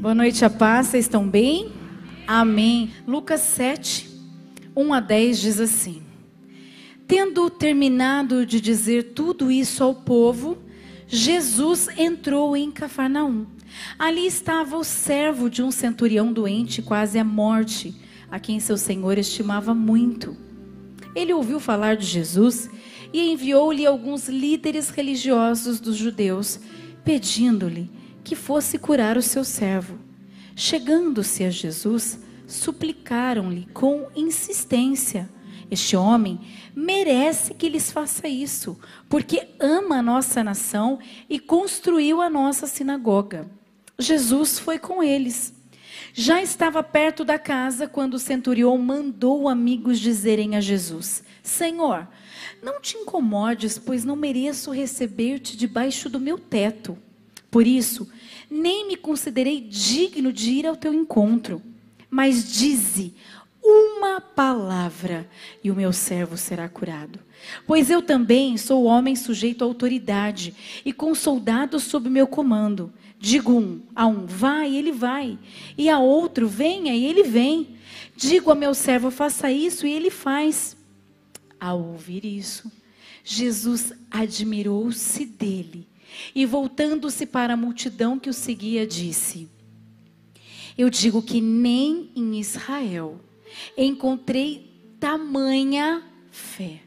Boa 0.00 0.14
noite, 0.14 0.46
a 0.46 0.48
paz. 0.48 0.86
Vocês 0.86 1.04
estão 1.04 1.28
bem? 1.28 1.70
Amém. 2.26 2.90
Lucas 3.06 3.42
7, 3.42 4.08
1 4.74 4.94
a 4.94 4.98
10 4.98 5.38
diz 5.38 5.60
assim: 5.60 6.02
Tendo 7.06 7.50
terminado 7.50 8.46
de 8.46 8.62
dizer 8.62 9.12
tudo 9.12 9.50
isso 9.50 9.84
ao 9.84 9.94
povo, 9.94 10.56
Jesus 11.06 11.86
entrou 11.98 12.56
em 12.56 12.70
Cafarnaum. 12.70 13.44
Ali 13.98 14.26
estava 14.26 14.78
o 14.78 14.82
servo 14.82 15.50
de 15.50 15.62
um 15.62 15.70
centurião 15.70 16.32
doente, 16.32 16.80
quase 16.80 17.18
à 17.18 17.24
morte, 17.24 17.94
a 18.30 18.40
quem 18.40 18.58
seu 18.58 18.78
senhor 18.78 19.18
estimava 19.18 19.74
muito. 19.74 20.34
Ele 21.14 21.34
ouviu 21.34 21.60
falar 21.60 21.98
de 21.98 22.06
Jesus 22.06 22.70
e 23.12 23.30
enviou-lhe 23.30 23.84
alguns 23.84 24.30
líderes 24.30 24.88
religiosos 24.88 25.78
dos 25.78 25.96
judeus, 25.96 26.58
pedindo-lhe 27.04 27.99
que 28.22 28.36
fosse 28.36 28.78
curar 28.78 29.16
o 29.16 29.22
seu 29.22 29.44
servo. 29.44 29.98
Chegando-se 30.54 31.44
a 31.44 31.50
Jesus, 31.50 32.20
suplicaram-lhe 32.46 33.66
com 33.72 34.08
insistência: 34.14 35.28
Este 35.70 35.96
homem 35.96 36.40
merece 36.74 37.54
que 37.54 37.68
lhes 37.68 37.90
faça 37.90 38.28
isso, 38.28 38.78
porque 39.08 39.48
ama 39.58 39.98
a 39.98 40.02
nossa 40.02 40.44
nação 40.44 40.98
e 41.28 41.38
construiu 41.38 42.20
a 42.20 42.28
nossa 42.28 42.66
sinagoga. 42.66 43.48
Jesus 43.98 44.58
foi 44.58 44.78
com 44.78 45.02
eles. 45.02 45.54
Já 46.12 46.42
estava 46.42 46.82
perto 46.82 47.24
da 47.24 47.38
casa 47.38 47.86
quando 47.86 48.14
o 48.14 48.18
centurião 48.18 48.76
mandou 48.78 49.48
amigos 49.48 49.98
dizerem 49.98 50.56
a 50.56 50.60
Jesus: 50.60 51.22
Senhor, 51.42 52.08
não 52.62 52.80
te 52.80 52.96
incomodes, 52.96 53.78
pois 53.78 54.04
não 54.04 54.16
mereço 54.16 54.70
receber-te 54.70 55.56
debaixo 55.56 56.08
do 56.08 56.18
meu 56.18 56.38
teto. 56.38 56.98
Por 57.50 57.66
isso, 57.66 58.08
nem 58.50 58.86
me 58.86 58.96
considerei 58.96 59.60
digno 59.60 60.32
de 60.32 60.50
ir 60.50 60.66
ao 60.66 60.76
teu 60.76 60.94
encontro. 60.94 61.62
Mas 62.08 62.52
dize 62.52 63.14
uma 63.62 64.20
palavra 64.20 65.28
e 65.62 65.70
o 65.70 65.74
meu 65.74 65.92
servo 65.92 66.36
será 66.36 66.68
curado. 66.68 67.18
Pois 67.66 67.90
eu 67.90 68.02
também 68.02 68.56
sou 68.56 68.84
homem 68.84 69.16
sujeito 69.16 69.62
à 69.62 69.66
autoridade 69.66 70.54
e 70.84 70.92
com 70.92 71.14
soldados 71.14 71.84
sob 71.84 72.08
meu 72.08 72.26
comando. 72.26 72.92
Digo 73.18 73.52
um, 73.52 73.82
a 73.94 74.06
um, 74.06 74.24
vai, 74.26 74.74
ele 74.74 74.92
vai. 74.92 75.38
E 75.76 75.90
a 75.90 75.98
outro, 75.98 76.48
venha, 76.48 76.94
e 76.94 77.04
ele 77.04 77.22
vem. 77.22 77.76
Digo 78.16 78.50
a 78.50 78.54
meu 78.54 78.74
servo, 78.74 79.10
faça 79.10 79.52
isso, 79.52 79.86
e 79.86 79.92
ele 79.92 80.10
faz. 80.10 80.76
Ao 81.58 81.78
ouvir 81.78 82.24
isso, 82.24 82.72
Jesus 83.22 83.92
admirou-se 84.10 85.26
dele 85.26 85.89
e, 86.34 86.44
voltando-se 86.46 87.26
para 87.26 87.54
a 87.54 87.56
multidão 87.56 88.18
que 88.18 88.30
o 88.30 88.34
seguia, 88.34 88.86
disse: 88.86 89.48
Eu 90.76 90.90
digo 90.90 91.22
que 91.22 91.40
nem 91.40 92.10
em 92.14 92.38
Israel 92.38 93.18
encontrei 93.76 94.70
tamanha 94.98 96.02
fé. 96.30 96.80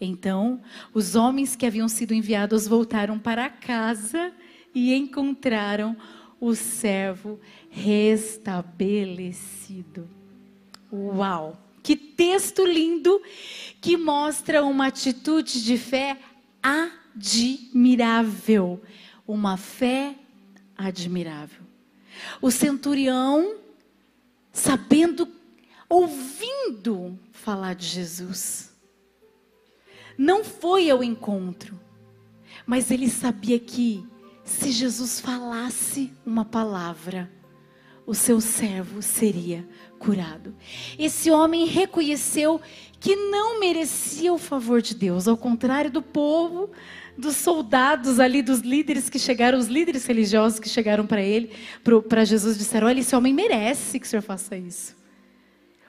Então, 0.00 0.60
os 0.92 1.14
homens 1.14 1.54
que 1.54 1.64
haviam 1.64 1.88
sido 1.88 2.12
enviados 2.12 2.66
voltaram 2.66 3.16
para 3.18 3.48
casa 3.48 4.32
e 4.74 4.92
encontraram 4.94 5.96
o 6.40 6.56
servo 6.56 7.38
restabelecido. 7.70 10.08
Uau! 10.92 11.56
Que 11.82 11.96
texto 11.96 12.66
lindo 12.66 13.22
que 13.80 13.96
mostra 13.96 14.62
uma 14.64 14.86
atitude 14.86 15.64
de 15.64 15.78
fé 15.78 16.18
admirável. 17.14 18.82
Uma 19.26 19.56
fé 19.56 20.14
admirável. 20.76 21.62
O 22.40 22.50
centurião, 22.50 23.56
sabendo 24.52 25.28
ouvindo 25.88 27.18
falar 27.30 27.74
de 27.74 27.86
Jesus. 27.86 28.72
Não 30.16 30.42
foi 30.42 30.90
ao 30.90 31.04
encontro, 31.04 31.78
mas 32.66 32.90
ele 32.90 33.08
sabia 33.10 33.58
que 33.58 34.06
se 34.44 34.70
Jesus 34.70 35.20
falasse 35.20 36.12
uma 36.24 36.44
palavra, 36.44 37.30
o 38.06 38.14
seu 38.14 38.40
servo 38.40 39.02
seria 39.02 39.68
curado. 39.98 40.54
Esse 40.98 41.30
homem 41.30 41.66
reconheceu 41.66 42.60
que 42.98 43.14
não 43.14 43.60
merecia 43.60 44.32
o 44.32 44.38
favor 44.38 44.80
de 44.80 44.94
Deus, 44.94 45.28
ao 45.28 45.36
contrário 45.36 45.90
do 45.90 46.02
povo, 46.02 46.70
dos 47.16 47.36
soldados 47.36 48.18
ali, 48.18 48.42
dos 48.42 48.60
líderes 48.60 49.08
que 49.10 49.18
chegaram, 49.18 49.58
os 49.58 49.66
líderes 49.66 50.06
religiosos 50.06 50.58
que 50.58 50.68
chegaram 50.68 51.06
para 51.06 51.22
ele, 51.22 51.50
para 52.08 52.24
Jesus, 52.24 52.56
disseram: 52.56 52.86
Olha, 52.86 53.00
esse 53.00 53.14
homem 53.14 53.32
merece 53.32 54.00
que 54.00 54.06
o 54.06 54.08
senhor 54.08 54.22
faça 54.22 54.56
isso. 54.56 54.96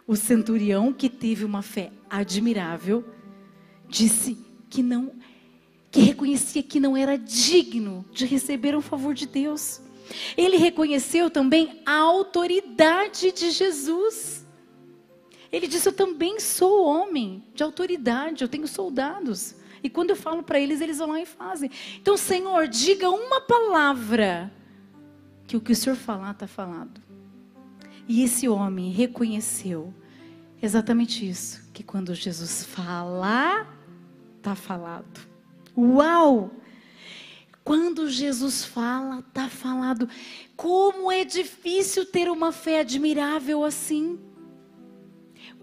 O 0.06 0.16
centurião, 0.16 0.92
que 0.92 1.10
teve 1.10 1.46
uma 1.46 1.62
fé 1.62 1.92
admirável, 2.10 3.06
disse 3.88 4.38
que 4.70 4.84
não, 4.84 5.14
que 5.90 6.02
reconhecia 6.02 6.62
que 6.62 6.80
não 6.80 6.98
era 6.98 7.18
digno 7.18 8.06
de 8.12 8.26
receber 8.26 8.76
um 8.76 8.82
favor 8.82 9.14
de 9.14 9.26
Deus. 9.26 9.82
Ele 10.36 10.58
reconheceu 10.58 11.30
também 11.30 11.82
a 11.86 11.98
autoridade 11.98 13.32
de 13.32 13.52
Jesus. 13.52 14.46
Ele 15.52 15.68
disse: 15.68 15.88
Eu 15.88 15.94
também 15.94 16.40
sou 16.40 16.84
homem 16.84 17.44
de 17.54 17.64
autoridade, 17.64 18.42
eu 18.42 18.50
tenho 18.50 18.68
soldados. 18.68 19.56
E 19.84 19.90
quando 19.90 20.12
eu 20.12 20.16
falo 20.16 20.42
para 20.42 20.60
eles, 20.60 20.80
eles 20.80 20.98
vão 20.98 21.10
lá 21.10 21.22
e 21.22 21.26
fazem. 21.26 21.70
Então, 22.02 22.16
Senhor, 22.16 22.68
diga 22.68 23.10
uma 23.10 23.42
palavra, 23.42 24.52
que 25.46 25.58
o 25.58 25.62
que 25.62 25.74
o 25.74 25.76
Senhor 25.76 25.96
falar 25.96 26.32
está 26.32 26.48
falado. 26.48 27.02
E 28.08 28.24
esse 28.24 28.48
homem 28.48 28.92
reconheceu 28.92 29.94
exatamente 30.62 31.28
isso, 31.28 31.70
que 31.74 31.84
quando 31.84 32.16
Jesus 32.16 32.64
fala, 32.64 33.68
está 34.38 34.56
falado. 34.56 35.28
Uau! 35.78 36.52
Quando 37.64 38.10
Jesus 38.10 38.66
fala, 38.66 39.20
está 39.20 39.50
falado. 39.50 40.08
Como 40.56 41.12
é 41.12 41.24
difícil 41.24 42.06
ter 42.06 42.30
uma 42.30 42.52
fé 42.52 42.82
admirável 42.82 43.64
assim. 43.64 44.20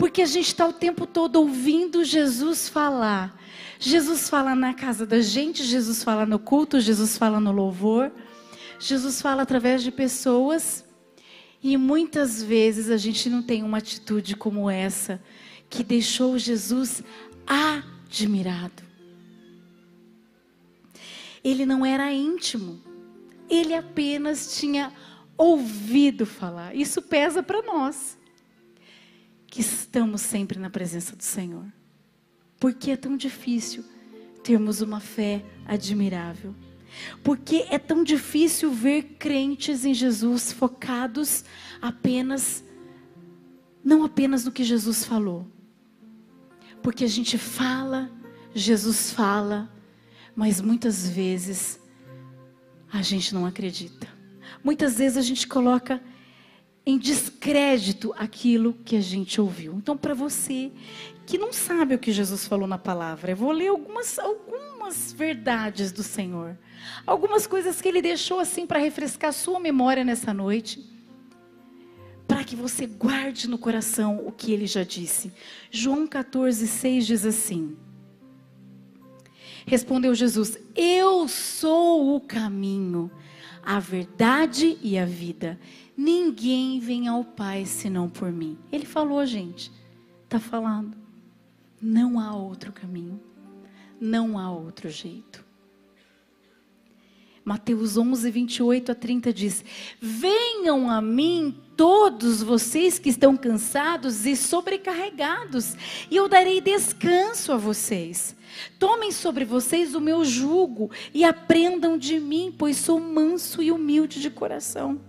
Porque 0.01 0.23
a 0.23 0.27
gente 0.27 0.47
está 0.47 0.67
o 0.67 0.73
tempo 0.73 1.07
todo 1.07 1.37
ouvindo 1.37 2.03
Jesus 2.03 2.71
falar. 2.71 3.39
Jesus 3.79 4.31
fala 4.31 4.55
na 4.55 4.73
casa 4.73 5.05
da 5.05 5.21
gente, 5.21 5.63
Jesus 5.63 6.03
fala 6.03 6.25
no 6.25 6.39
culto, 6.39 6.81
Jesus 6.81 7.19
fala 7.19 7.39
no 7.39 7.53
louvor. 7.53 8.11
Jesus 8.79 9.21
fala 9.21 9.43
através 9.43 9.83
de 9.83 9.93
pessoas. 9.93 10.87
E 11.63 11.77
muitas 11.77 12.43
vezes 12.43 12.89
a 12.89 12.97
gente 12.97 13.29
não 13.29 13.43
tem 13.43 13.63
uma 13.63 13.77
atitude 13.77 14.35
como 14.37 14.71
essa, 14.71 15.23
que 15.69 15.85
deixou 15.85 16.39
Jesus 16.39 17.03
admirado. 17.47 18.83
Ele 21.45 21.67
não 21.67 21.85
era 21.85 22.11
íntimo, 22.11 22.81
ele 23.51 23.75
apenas 23.75 24.57
tinha 24.59 24.95
ouvido 25.37 26.25
falar. 26.25 26.75
Isso 26.75 27.03
pesa 27.03 27.43
para 27.43 27.61
nós, 27.61 28.17
que 29.51 29.61
estamos 29.61 30.21
sempre 30.21 30.61
na 30.61 30.71
presença 30.71 31.17
do 31.17 31.25
Senhor. 31.25 31.67
Porque 32.59 32.93
é 32.93 32.97
tão 32.97 33.17
difícil 33.17 33.85
termos 34.45 34.81
uma 34.81 35.01
fé 35.01 35.45
admirável. 35.67 36.55
Porque 37.23 37.67
é 37.69 37.79
tão 37.79 38.05
difícil 38.05 38.73
ver 38.73 39.17
crentes 39.19 39.85
em 39.85 39.93
Jesus 39.93 40.53
focados 40.53 41.45
apenas, 41.83 42.65
não 43.85 44.05
apenas 44.05 44.45
no 44.45 44.53
que 44.53 44.63
Jesus 44.63 45.05
falou. 45.05 45.47
Porque 46.83 47.05
a 47.05 47.09
gente 47.09 47.37
fala, 47.37 48.11
Jesus 48.55 49.11
fala, 49.11 49.71
mas 50.35 50.61
muitas 50.61 51.09
vezes 51.09 51.81
a 52.93 53.03
gente 53.03 53.35
não 53.35 53.47
acredita. 53.47 54.09
Muitas 54.63 54.99
vezes 54.99 55.19
a 55.19 55.23
gente 55.23 55.47
coloca 55.47 56.01
em 56.85 56.99
descrédito 56.99 58.15
aquilo 58.17 58.75
que 58.85 58.97
a 58.97 59.01
gente 59.01 59.41
ouviu. 59.41 59.75
Então, 59.75 59.97
para 59.97 60.15
você 60.15 60.71
que 61.27 61.39
não 61.39 61.53
sabe 61.53 61.95
o 61.95 61.99
que 61.99 62.11
Jesus 62.11 62.47
falou 62.47 62.67
na 62.67 62.79
palavra, 62.79 63.33
eu 63.33 63.37
vou 63.37 63.53
ler 63.53 63.69
algumas, 63.69 64.19
algumas 64.19 65.13
verdades 65.13 65.93
do 65.93 66.03
Senhor. 66.03 66.59
Algumas 67.07 67.47
coisas 67.47 67.81
que 67.81 67.89
ele 67.89 68.03
deixou 68.03 68.41
assim 68.41 68.67
para 68.67 68.81
refrescar 68.81 69.33
sua 69.33 69.61
memória 69.61 70.05
nessa 70.05 70.33
noite. 70.35 70.85
Para 72.27 72.45
que 72.45 72.57
você 72.57 72.87
guarde 72.87 73.49
no 73.49 73.59
coração 73.59 74.27
o 74.27 74.33
que 74.33 74.53
ele 74.53 74.67
já 74.67 74.83
disse. 74.83 75.33
João 75.71 76.07
14, 76.07 76.67
6 76.67 77.07
diz 77.07 77.27
assim: 77.27 77.77
Respondeu 79.67 80.15
Jesus: 80.15 80.59
Eu 80.75 81.29
sou 81.29 82.17
o 82.17 82.21
caminho, 82.21 83.11
a 83.63 83.79
verdade 83.79 84.79
e 84.83 84.99
a 84.99 85.05
vida. 85.05 85.59
Ninguém 85.97 86.81
vem 86.81 87.09
ao 87.09 87.25
Pai 87.25 87.67
senão 87.67 88.09
por 88.09 88.33
mim. 88.33 88.59
Ele 88.73 88.87
falou, 88.87 89.25
gente. 89.27 89.71
Está 90.25 90.39
falando. 90.39 90.97
Não 91.81 92.21
há 92.21 92.35
outro 92.35 92.73
caminho. 92.73 93.21
Não 94.01 94.39
há 94.39 94.51
outro 94.51 94.89
jeito. 94.89 95.45
Mateus 97.45 97.97
11, 97.97 98.31
28 98.31 98.93
a 98.93 98.95
30 98.95 99.33
diz: 99.33 99.65
Venham 100.01 100.91
a 100.91 101.01
mim 101.01 101.57
todos 101.77 102.43
vocês 102.43 102.99
que 102.99 103.09
estão 103.09 103.37
cansados 103.37 104.27
e 104.27 104.37
sobrecarregados, 104.37 105.75
e 106.11 106.17
eu 106.17 106.29
darei 106.29 106.61
descanso 106.61 107.53
a 107.53 107.57
vocês. 107.57 108.37
Tomem 108.79 109.11
sobre 109.11 109.45
vocês 109.45 109.95
o 109.95 110.01
meu 110.01 110.25
jugo 110.25 110.91
e 111.15 111.25
aprendam 111.25 111.97
de 111.97 112.21
mim, 112.21 112.55
pois 112.57 112.77
sou 112.77 113.01
manso 113.01 113.63
e 113.63 113.73
humilde 113.73 114.21
de 114.21 114.31
coração. 114.31 115.01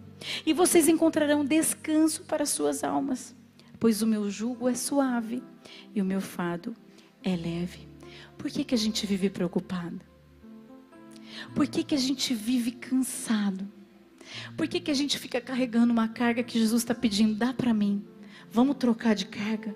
E 0.45 0.53
vocês 0.53 0.87
encontrarão 0.87 1.43
descanso 1.43 2.23
para 2.23 2.45
suas 2.45 2.83
almas, 2.83 3.35
pois 3.79 4.01
o 4.01 4.07
meu 4.07 4.29
jugo 4.29 4.69
é 4.69 4.75
suave 4.75 5.43
e 5.93 6.01
o 6.01 6.05
meu 6.05 6.21
fado 6.21 6.75
é 7.23 7.35
leve. 7.35 7.87
Por 8.37 8.49
que, 8.49 8.63
que 8.63 8.75
a 8.75 8.77
gente 8.77 9.05
vive 9.05 9.29
preocupado? 9.29 10.10
Por 11.55 11.67
que, 11.67 11.83
que 11.83 11.95
a 11.95 11.97
gente 11.97 12.33
vive 12.33 12.71
cansado? 12.71 13.67
Por 14.55 14.67
que, 14.67 14.79
que 14.79 14.91
a 14.91 14.93
gente 14.93 15.17
fica 15.17 15.41
carregando 15.41 15.91
uma 15.91 16.07
carga 16.07 16.43
que 16.43 16.59
Jesus 16.59 16.81
está 16.81 16.95
pedindo? 16.95 17.35
Dá 17.35 17.53
para 17.53 17.73
mim. 17.73 18.05
Vamos 18.51 18.77
trocar 18.77 19.15
de 19.15 19.25
carga. 19.25 19.75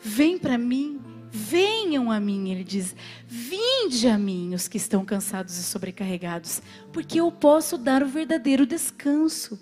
Vem 0.00 0.38
para 0.38 0.58
mim. 0.58 1.00
Venham 1.32 2.10
a 2.10 2.18
mim, 2.18 2.50
ele 2.50 2.64
diz. 2.64 2.94
Vinde 3.26 4.08
a 4.08 4.18
mim, 4.18 4.54
os 4.54 4.66
que 4.66 4.76
estão 4.76 5.04
cansados 5.04 5.56
e 5.56 5.62
sobrecarregados, 5.62 6.60
porque 6.92 7.20
eu 7.20 7.30
posso 7.30 7.78
dar 7.78 8.02
o 8.02 8.08
verdadeiro 8.08 8.66
descanso. 8.66 9.58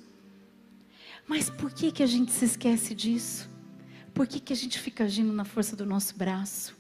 Mas 1.27 1.51
por 1.51 1.71
que, 1.71 1.93
que 1.93 2.03
a 2.03 2.07
gente 2.07 2.33
se 2.33 2.47
esquece 2.47 2.95
disso? 2.95 3.51
Por 4.15 4.27
que, 4.27 4.41
que 4.41 4.53
a 4.53 4.57
gente 4.57 4.79
fica 4.79 5.05
agindo 5.05 5.33
na 5.33 5.45
força 5.45 5.77
do 5.77 5.85
nosso 5.85 6.17
braço? 6.17 6.78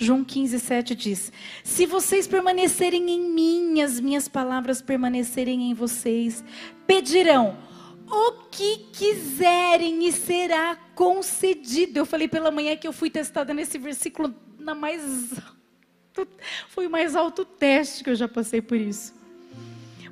João 0.00 0.22
15, 0.22 0.60
7 0.60 0.94
diz: 0.94 1.32
Se 1.64 1.84
vocês 1.84 2.28
permanecerem 2.28 3.10
em 3.10 3.20
mim, 3.20 3.82
as 3.82 3.98
minhas 3.98 4.28
palavras 4.28 4.80
permanecerem 4.80 5.70
em 5.70 5.74
vocês, 5.74 6.44
pedirão 6.86 7.58
o 8.06 8.32
que 8.48 8.78
quiserem 8.92 10.06
e 10.06 10.12
será 10.12 10.76
concedido. 10.94 11.98
Eu 11.98 12.06
falei 12.06 12.28
pela 12.28 12.52
manhã 12.52 12.76
que 12.76 12.86
eu 12.86 12.92
fui 12.92 13.10
testada 13.10 13.52
nesse 13.52 13.76
versículo 13.76 14.32
na 14.56 14.72
mais 14.72 15.34
foi 16.68 16.86
o 16.86 16.90
mais 16.90 17.14
alto 17.14 17.44
teste 17.44 18.04
que 18.04 18.10
eu 18.10 18.14
já 18.14 18.28
passei 18.28 18.60
por 18.60 18.76
isso. 18.76 19.17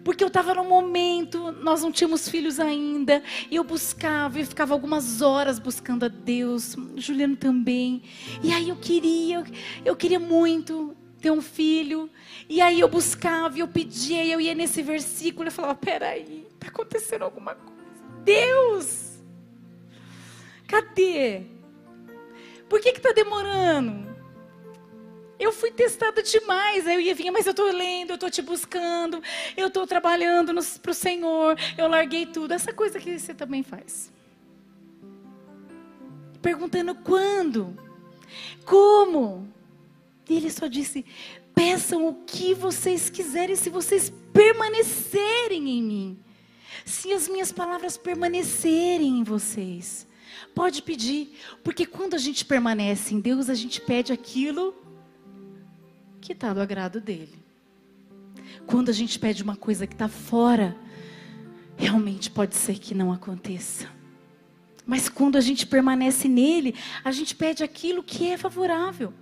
Porque 0.06 0.22
eu 0.22 0.28
estava 0.28 0.54
num 0.54 0.68
momento, 0.68 1.50
nós 1.50 1.82
não 1.82 1.90
tínhamos 1.90 2.28
filhos 2.28 2.60
ainda, 2.60 3.20
e 3.50 3.56
eu 3.56 3.64
buscava, 3.64 4.38
e 4.38 4.46
ficava 4.46 4.72
algumas 4.72 5.20
horas 5.20 5.58
buscando 5.58 6.04
a 6.04 6.08
Deus, 6.08 6.76
Juliano 6.94 7.34
também. 7.34 8.04
E 8.40 8.52
aí 8.52 8.68
eu 8.68 8.76
queria, 8.76 9.42
eu 9.84 9.96
queria 9.96 10.20
muito 10.20 10.96
ter 11.20 11.32
um 11.32 11.42
filho. 11.42 12.08
E 12.48 12.60
aí 12.60 12.78
eu 12.78 12.88
buscava, 12.88 13.58
eu 13.58 13.66
pedia, 13.66 14.24
eu 14.24 14.40
ia 14.40 14.54
nesse 14.54 14.80
versículo, 14.80 15.48
eu 15.48 15.52
falava: 15.52 15.74
peraí, 15.74 16.46
está 16.54 16.68
acontecendo 16.68 17.22
alguma 17.22 17.56
coisa. 17.56 17.74
Deus! 18.22 19.18
Cadê? 20.68 21.46
Por 22.68 22.80
que 22.80 22.90
está 22.90 23.10
demorando? 23.10 24.05
Eu 25.38 25.52
fui 25.52 25.70
testada 25.70 26.22
demais. 26.22 26.86
Aí 26.86 26.94
eu 26.94 27.00
ia 27.00 27.14
vir, 27.14 27.30
mas 27.30 27.46
eu 27.46 27.50
estou 27.50 27.70
lendo, 27.70 28.10
eu 28.10 28.14
estou 28.14 28.30
te 28.30 28.42
buscando, 28.42 29.22
eu 29.56 29.68
estou 29.68 29.86
trabalhando 29.86 30.52
para 30.80 30.90
o 30.90 30.94
Senhor, 30.94 31.58
eu 31.76 31.88
larguei 31.88 32.26
tudo. 32.26 32.52
Essa 32.52 32.72
coisa 32.72 32.98
que 32.98 33.18
você 33.18 33.34
também 33.34 33.62
faz. 33.62 34.12
Perguntando 36.40 36.94
quando, 36.94 37.76
como. 38.64 39.48
E 40.28 40.36
ele 40.36 40.50
só 40.50 40.66
disse: 40.66 41.04
peçam 41.54 42.06
o 42.06 42.14
que 42.24 42.54
vocês 42.54 43.10
quiserem, 43.10 43.56
se 43.56 43.70
vocês 43.70 44.12
permanecerem 44.32 45.68
em 45.68 45.82
mim. 45.82 46.18
Se 46.84 47.12
as 47.12 47.26
minhas 47.26 47.50
palavras 47.50 47.96
permanecerem 47.96 49.18
em 49.18 49.24
vocês. 49.24 50.06
Pode 50.54 50.82
pedir, 50.82 51.36
porque 51.62 51.84
quando 51.84 52.14
a 52.14 52.18
gente 52.18 52.44
permanece 52.44 53.14
em 53.14 53.20
Deus, 53.20 53.50
a 53.50 53.54
gente 53.54 53.80
pede 53.80 54.12
aquilo 54.12 54.74
que 56.26 56.32
está 56.32 56.52
do 56.52 56.60
agrado 56.60 57.00
dele. 57.00 57.38
Quando 58.66 58.88
a 58.88 58.92
gente 58.92 59.16
pede 59.16 59.44
uma 59.44 59.54
coisa 59.54 59.86
que 59.86 59.94
está 59.94 60.08
fora, 60.08 60.76
realmente 61.76 62.28
pode 62.28 62.56
ser 62.56 62.80
que 62.80 62.96
não 62.96 63.12
aconteça. 63.12 63.88
Mas 64.84 65.08
quando 65.08 65.36
a 65.36 65.40
gente 65.40 65.64
permanece 65.64 66.26
nele, 66.26 66.74
a 67.04 67.12
gente 67.12 67.32
pede 67.32 67.62
aquilo 67.62 68.02
que 68.02 68.28
é 68.28 68.36
favorável. 68.36 69.14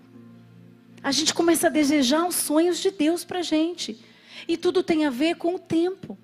A 1.02 1.12
gente 1.12 1.34
começa 1.34 1.66
a 1.66 1.70
desejar 1.70 2.26
os 2.26 2.36
sonhos 2.36 2.78
de 2.78 2.90
Deus 2.90 3.22
para 3.22 3.40
a 3.40 3.42
gente. 3.42 4.02
E 4.48 4.56
tudo 4.56 4.82
tem 4.82 5.04
a 5.04 5.10
ver 5.10 5.36
com 5.36 5.56
o 5.56 5.58
tempo, 5.58 6.16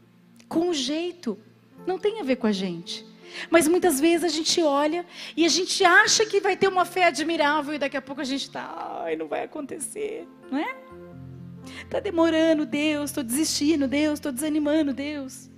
com 0.48 0.70
o 0.70 0.74
jeito. 0.74 1.38
Não 1.86 1.98
tem 1.98 2.20
a 2.20 2.24
ver 2.24 2.36
com 2.36 2.46
a 2.46 2.52
gente. 2.52 3.04
Mas 3.50 3.66
muitas 3.68 4.00
vezes 4.00 4.24
a 4.24 4.28
gente 4.28 4.62
olha 4.62 5.04
e 5.36 5.44
a 5.44 5.48
gente 5.48 5.84
acha 5.84 6.24
que 6.26 6.40
vai 6.40 6.56
ter 6.56 6.68
uma 6.68 6.84
fé 6.84 7.04
admirável 7.04 7.74
e 7.74 7.78
daqui 7.78 7.96
a 7.96 8.02
pouco 8.02 8.20
a 8.20 8.24
gente 8.24 8.42
está, 8.42 9.02
ai, 9.04 9.16
não 9.16 9.28
vai 9.28 9.44
acontecer, 9.44 10.26
não 10.50 10.58
é? 10.58 10.74
Está 11.84 12.00
demorando, 12.00 12.66
Deus, 12.66 13.10
estou 13.10 13.22
desistindo, 13.22 13.86
Deus, 13.86 14.14
estou 14.14 14.32
desanimando, 14.32 14.92
Deus. 14.92 15.50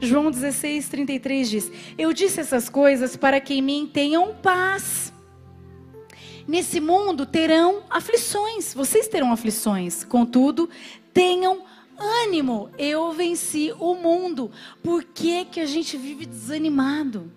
João 0.00 0.30
16, 0.30 0.88
33 0.88 1.50
diz: 1.50 1.72
Eu 1.96 2.12
disse 2.12 2.40
essas 2.40 2.68
coisas 2.68 3.16
para 3.16 3.40
que 3.40 3.54
em 3.54 3.62
mim 3.62 3.90
tenham 3.92 4.34
paz. 4.34 5.12
Nesse 6.46 6.80
mundo 6.80 7.26
terão 7.26 7.82
aflições, 7.90 8.72
vocês 8.72 9.08
terão 9.08 9.32
aflições, 9.32 10.04
contudo, 10.04 10.70
tenham 11.12 11.56
paz 11.56 11.75
ânimo, 11.98 12.70
eu 12.78 13.12
venci 13.12 13.72
o 13.78 13.94
mundo. 13.94 14.50
Por 14.82 15.04
que, 15.04 15.44
que 15.46 15.60
a 15.60 15.66
gente 15.66 15.96
vive 15.96 16.26
desanimado? 16.26 17.30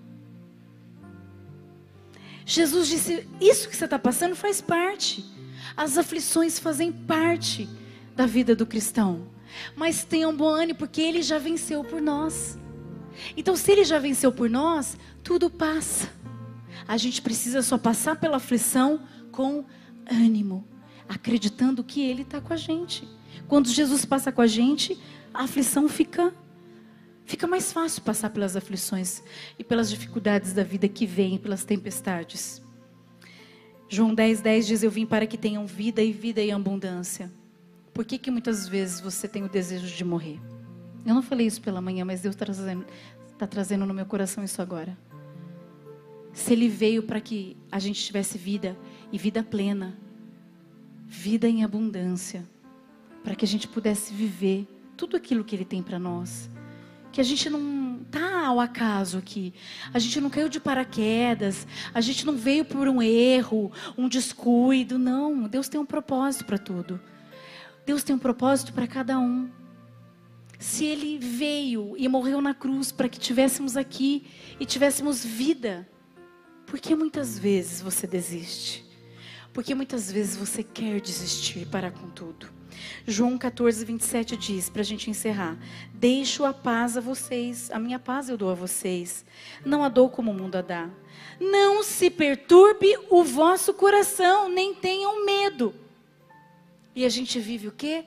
Jesus 2.46 2.88
disse: 2.88 3.28
Isso 3.40 3.70
que 3.70 3.76
você 3.76 3.86
está 3.86 4.00
passando 4.00 4.36
faz 4.36 4.60
parte. 4.60 5.26
As 5.78 5.98
aflições 5.98 6.60
fazem 6.60 6.92
parte 6.92 7.70
da 8.16 8.26
vida 8.26 8.56
do 8.56 8.66
cristão. 8.66 9.28
Mas 9.76 10.04
tenham 10.04 10.36
bom 10.36 10.48
ânimo, 10.50 10.78
porque 10.78 11.02
ele 11.02 11.22
já 11.22 11.38
venceu 11.38 11.84
por 11.84 12.02
nós. 12.02 12.58
Então, 13.36 13.56
se 13.56 13.72
ele 13.72 13.84
já 13.84 14.00
venceu 14.00 14.32
por 14.32 14.50
nós, 14.50 14.98
tudo 15.24 15.50
passa. 15.50 16.10
A 16.88 16.98
gente 16.98 17.22
precisa 17.22 17.62
só 17.62 17.78
passar 17.78 18.16
pela 18.16 18.38
aflição 18.38 19.02
com 19.32 19.64
ânimo, 20.10 20.68
acreditando 21.10 21.84
que 21.84 22.02
ele 22.02 22.22
está 22.22 22.40
com 22.40 22.54
a 22.54 22.58
gente. 22.58 23.08
Quando 23.48 23.68
Jesus 23.68 24.06
passa 24.06 24.32
com 24.32 24.42
a 24.42 24.48
gente, 24.48 24.98
a 25.34 25.44
aflição 25.44 25.90
fica 25.90 26.32
fica 27.26 27.46
mais 27.48 27.72
fácil 27.72 28.02
passar 28.04 28.30
pelas 28.30 28.56
aflições 28.56 29.22
e 29.58 29.64
pelas 29.64 29.90
dificuldades 29.90 30.54
da 30.54 30.64
vida 30.64 30.88
que 30.88 31.06
vêm, 31.06 31.38
pelas 31.38 31.64
tempestades. 31.64 32.62
João 33.88 34.14
10, 34.14 34.42
10 34.42 34.68
diz: 34.68 34.84
Eu 34.84 34.92
vim 34.92 35.06
para 35.06 35.26
que 35.26 35.38
tenham 35.38 35.66
vida 35.66 36.02
e 36.02 36.12
vida 36.12 36.42
em 36.42 36.52
abundância. 36.52 37.32
Por 37.92 38.06
que, 38.06 38.20
que 38.20 38.30
muitas 38.30 38.68
vezes 38.68 39.02
você 39.02 39.28
tem 39.28 39.44
o 39.44 39.50
desejo 39.50 39.88
de 39.88 40.06
morrer? 40.06 40.40
Eu 41.06 41.16
não 41.16 41.24
falei 41.24 41.48
isso 41.48 41.62
pela 41.62 41.82
manhã, 41.82 42.06
mas 42.06 42.22
Deus 42.22 42.36
está 42.36 42.46
trazendo, 42.46 42.86
tá 43.38 43.48
trazendo 43.48 43.86
no 43.86 43.94
meu 43.94 44.06
coração 44.06 44.44
isso 44.44 44.62
agora. 44.62 44.96
Se 46.32 46.54
Ele 46.54 46.70
veio 46.70 47.02
para 47.04 47.20
que 47.20 47.58
a 47.72 47.80
gente 47.80 48.04
tivesse 48.04 48.38
vida 48.38 48.78
e 49.12 49.18
vida 49.18 49.44
plena, 49.44 49.98
vida 51.10 51.50
em 51.50 51.64
abundância 51.64 52.48
para 53.24 53.34
que 53.34 53.44
a 53.44 53.48
gente 53.48 53.68
pudesse 53.68 54.14
viver 54.14 54.68
tudo 54.96 55.18
aquilo 55.18 55.44
que 55.44 55.56
Ele 55.56 55.66
tem 55.66 55.82
para 55.82 55.98
nós. 55.98 56.48
Que 57.12 57.20
a 57.20 57.24
gente 57.24 57.50
não 57.50 58.00
tá 58.12 58.46
ao 58.46 58.60
acaso 58.60 59.18
aqui. 59.18 59.52
A 59.92 59.98
gente 59.98 60.22
não 60.22 60.30
caiu 60.30 60.48
de 60.48 60.60
paraquedas. 60.60 61.66
A 61.94 62.00
gente 62.00 62.26
não 62.26 62.36
veio 62.36 62.64
por 62.64 62.88
um 62.88 63.02
erro, 63.02 63.72
um 63.98 64.08
descuido. 64.08 65.00
Não. 65.00 65.48
Deus 65.48 65.68
tem 65.68 65.82
um 65.82 65.86
propósito 65.86 66.46
para 66.46 66.60
tudo. 66.60 67.02
Deus 67.86 68.04
tem 68.04 68.16
um 68.16 68.20
propósito 68.20 68.72
para 68.72 68.86
cada 68.86 69.18
um. 69.18 69.50
Se 70.60 70.86
Ele 70.86 71.18
veio 71.18 71.96
e 71.98 72.08
morreu 72.08 72.40
na 72.40 72.54
cruz 72.54 72.92
para 72.92 73.10
que 73.10 73.20
tivéssemos 73.20 73.76
aqui 73.76 74.28
e 74.60 74.66
tivéssemos 74.66 75.26
vida, 75.26 75.90
por 76.68 76.80
que 76.80 76.94
muitas 76.96 77.40
vezes 77.40 77.82
você 77.82 78.06
desiste? 78.06 78.89
Porque 79.54 79.74
muitas 79.74 80.12
vezes 80.12 80.38
você 80.38 80.64
quer 80.64 81.02
desistir 81.02 81.66
para 81.68 81.92
com 81.92 82.10
tudo. 82.10 82.60
João 83.06 83.38
14, 83.38 83.84
27 83.84 84.38
diz, 84.38 84.70
para 84.70 84.82
a 84.82 84.86
gente 84.86 85.10
encerrar: 85.10 85.58
Deixo 85.94 86.46
a 86.46 86.54
paz 86.54 86.98
a 86.98 87.02
vocês, 87.02 87.70
a 87.72 87.80
minha 87.80 88.00
paz 88.00 88.30
eu 88.30 88.38
dou 88.38 88.50
a 88.50 88.54
vocês, 88.54 89.26
não 89.66 89.84
a 89.84 89.90
dou 89.90 90.10
como 90.10 90.32
o 90.32 90.34
mundo 90.34 90.56
a 90.58 90.62
dá. 90.62 90.90
Não 91.40 91.84
se 91.84 92.10
perturbe 92.10 92.98
o 93.10 93.24
vosso 93.24 93.74
coração, 93.74 94.50
nem 94.50 94.74
tenham 94.74 95.26
medo. 95.26 95.74
E 96.96 97.06
a 97.06 97.10
gente 97.10 97.40
vive 97.40 97.68
o 97.68 97.72
quê? 97.72 98.06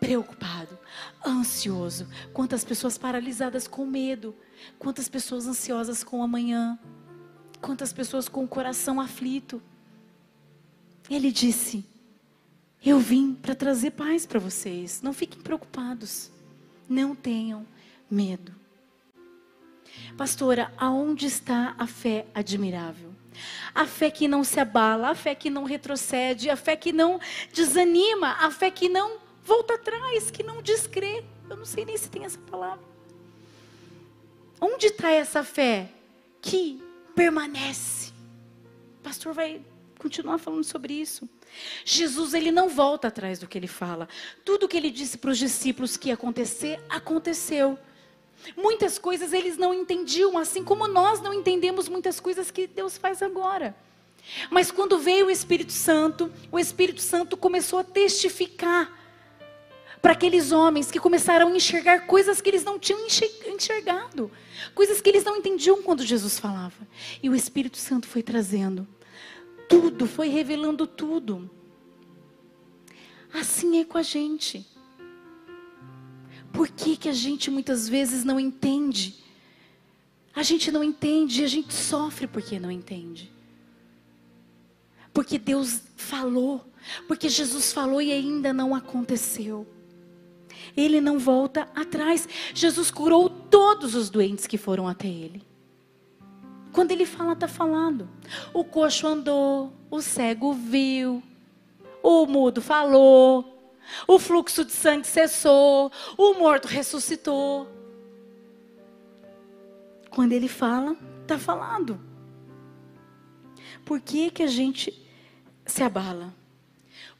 Preocupado, 0.00 0.78
ansioso. 1.24 2.08
Quantas 2.32 2.64
pessoas 2.64 2.98
paralisadas 2.98 3.68
com 3.68 3.86
medo, 3.86 4.34
quantas 4.78 5.08
pessoas 5.08 5.46
ansiosas 5.46 6.02
com 6.02 6.20
o 6.20 6.22
amanhã, 6.22 6.78
quantas 7.60 7.92
pessoas 7.92 8.28
com 8.28 8.44
o 8.44 8.48
coração 8.48 9.00
aflito. 9.00 9.62
Ele 11.10 11.30
disse: 11.30 11.84
Eu 12.84 12.98
vim 12.98 13.34
para 13.34 13.54
trazer 13.54 13.92
paz 13.92 14.26
para 14.26 14.38
vocês. 14.38 15.02
Não 15.02 15.12
fiquem 15.12 15.40
preocupados. 15.40 16.30
Não 16.88 17.14
tenham 17.14 17.66
medo. 18.10 18.54
Pastora, 20.16 20.72
aonde 20.76 21.26
está 21.26 21.74
a 21.78 21.86
fé 21.86 22.26
admirável? 22.34 23.12
A 23.74 23.86
fé 23.86 24.10
que 24.10 24.28
não 24.28 24.44
se 24.44 24.60
abala, 24.60 25.10
a 25.10 25.14
fé 25.14 25.34
que 25.34 25.48
não 25.48 25.64
retrocede, 25.64 26.50
a 26.50 26.56
fé 26.56 26.76
que 26.76 26.92
não 26.92 27.18
desanima, 27.52 28.32
a 28.40 28.50
fé 28.50 28.70
que 28.70 28.88
não 28.88 29.18
volta 29.42 29.74
atrás, 29.74 30.30
que 30.30 30.42
não 30.42 30.62
descrê. 30.62 31.24
Eu 31.48 31.56
não 31.56 31.64
sei 31.64 31.84
nem 31.84 31.96
se 31.96 32.10
tem 32.10 32.24
essa 32.24 32.38
palavra. 32.38 32.84
Onde 34.60 34.86
está 34.86 35.10
essa 35.10 35.42
fé 35.42 35.90
que 36.40 36.82
permanece? 37.14 38.12
O 38.98 39.02
pastor 39.02 39.34
vai 39.34 39.60
continuar 40.02 40.38
falando 40.38 40.64
sobre 40.64 40.92
isso. 40.94 41.28
Jesus 41.84 42.34
ele 42.34 42.50
não 42.50 42.68
volta 42.68 43.06
atrás 43.06 43.38
do 43.38 43.46
que 43.46 43.56
ele 43.56 43.68
fala. 43.68 44.08
Tudo 44.44 44.66
que 44.66 44.76
ele 44.76 44.90
disse 44.90 45.16
para 45.16 45.30
os 45.30 45.38
discípulos 45.38 45.96
que 45.96 46.08
ia 46.08 46.14
acontecer, 46.14 46.80
aconteceu. 46.88 47.78
Muitas 48.56 48.98
coisas 48.98 49.32
eles 49.32 49.56
não 49.56 49.72
entendiam, 49.72 50.36
assim 50.36 50.64
como 50.64 50.88
nós 50.88 51.20
não 51.20 51.32
entendemos 51.32 51.88
muitas 51.88 52.18
coisas 52.18 52.50
que 52.50 52.66
Deus 52.66 52.98
faz 52.98 53.22
agora. 53.22 53.76
Mas 54.50 54.70
quando 54.72 54.98
veio 54.98 55.26
o 55.26 55.30
Espírito 55.30 55.72
Santo, 55.72 56.32
o 56.50 56.58
Espírito 56.58 57.00
Santo 57.00 57.36
começou 57.36 57.78
a 57.78 57.84
testificar 57.84 58.98
para 60.00 60.12
aqueles 60.12 60.50
homens 60.50 60.90
que 60.90 60.98
começaram 60.98 61.46
a 61.46 61.56
enxergar 61.56 62.06
coisas 62.06 62.40
que 62.40 62.50
eles 62.50 62.64
não 62.64 62.76
tinham 62.76 63.06
enxergado, 63.46 64.30
coisas 64.74 65.00
que 65.00 65.08
eles 65.08 65.22
não 65.22 65.36
entendiam 65.36 65.80
quando 65.80 66.04
Jesus 66.04 66.40
falava. 66.40 66.88
E 67.22 67.30
o 67.30 67.36
Espírito 67.36 67.76
Santo 67.76 68.08
foi 68.08 68.20
trazendo 68.20 68.86
tudo, 69.72 70.06
foi 70.06 70.28
revelando 70.28 70.86
tudo. 70.86 71.50
Assim 73.32 73.80
é 73.80 73.84
com 73.84 73.96
a 73.96 74.02
gente. 74.02 74.66
Por 76.52 76.68
que, 76.68 76.94
que 76.98 77.08
a 77.08 77.12
gente 77.12 77.50
muitas 77.50 77.88
vezes 77.88 78.22
não 78.22 78.38
entende? 78.38 79.14
A 80.34 80.42
gente 80.42 80.70
não 80.70 80.84
entende 80.84 81.40
e 81.40 81.44
a 81.44 81.48
gente 81.48 81.72
sofre 81.72 82.26
porque 82.26 82.58
não 82.58 82.70
entende. 82.70 83.32
Porque 85.14 85.38
Deus 85.38 85.80
falou, 85.96 86.66
porque 87.08 87.30
Jesus 87.30 87.72
falou 87.72 88.02
e 88.02 88.12
ainda 88.12 88.52
não 88.52 88.74
aconteceu. 88.74 89.66
Ele 90.76 91.00
não 91.00 91.18
volta 91.18 91.68
atrás. 91.74 92.28
Jesus 92.54 92.90
curou 92.90 93.30
todos 93.30 93.94
os 93.94 94.10
doentes 94.10 94.46
que 94.46 94.58
foram 94.58 94.86
até 94.86 95.08
ele. 95.08 95.51
Quando 96.72 96.90
ele 96.90 97.04
fala, 97.04 97.34
está 97.34 97.46
falando. 97.46 98.08
O 98.52 98.64
coxo 98.64 99.06
andou, 99.06 99.72
o 99.90 100.00
cego 100.00 100.54
viu, 100.54 101.22
o 102.02 102.26
mudo 102.26 102.62
falou, 102.62 103.52
o 104.08 104.18
fluxo 104.18 104.64
de 104.64 104.72
sangue 104.72 105.06
cessou, 105.06 105.92
o 106.16 106.34
morto 106.34 106.66
ressuscitou. 106.66 107.68
Quando 110.10 110.32
ele 110.32 110.48
fala, 110.48 110.96
está 111.22 111.38
falando. 111.38 112.00
Por 113.84 114.00
que, 114.00 114.30
que 114.30 114.42
a 114.42 114.46
gente 114.46 114.92
se 115.66 115.82
abala? 115.82 116.34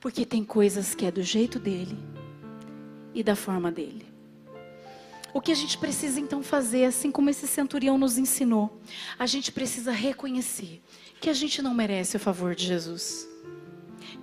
Porque 0.00 0.24
tem 0.24 0.44
coisas 0.44 0.94
que 0.94 1.06
é 1.06 1.10
do 1.10 1.22
jeito 1.22 1.58
dele 1.58 1.98
e 3.14 3.22
da 3.22 3.36
forma 3.36 3.70
dele. 3.70 4.11
O 5.34 5.40
que 5.40 5.50
a 5.50 5.54
gente 5.54 5.78
precisa 5.78 6.20
então 6.20 6.42
fazer, 6.42 6.84
assim 6.84 7.10
como 7.10 7.30
esse 7.30 7.46
centurião 7.46 7.96
nos 7.96 8.18
ensinou, 8.18 8.80
a 9.18 9.26
gente 9.26 9.50
precisa 9.50 9.90
reconhecer 9.90 10.82
que 11.20 11.30
a 11.30 11.32
gente 11.32 11.62
não 11.62 11.72
merece 11.72 12.16
o 12.16 12.20
favor 12.20 12.54
de 12.54 12.66
Jesus. 12.66 13.26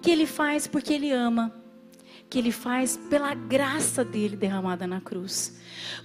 Que 0.02 0.12
ele 0.12 0.28
faz 0.28 0.68
porque 0.68 0.94
ele 0.94 1.12
ama, 1.12 1.52
que 2.30 2.38
ele 2.38 2.52
faz 2.52 2.96
pela 2.96 3.34
graça 3.34 4.06
dele 4.06 4.36
derramada 4.36 4.86
na 4.86 5.02
cruz. 5.02 5.58